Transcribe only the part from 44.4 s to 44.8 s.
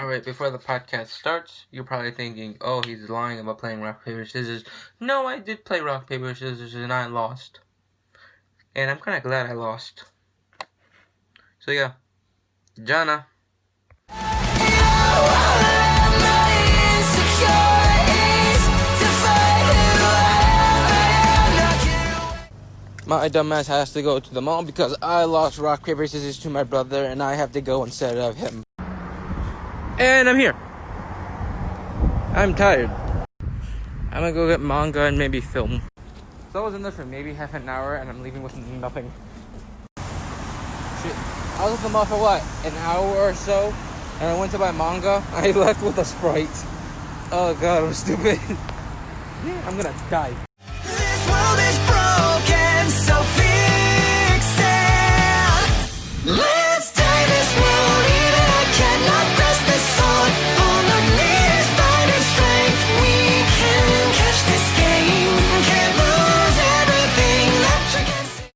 went to buy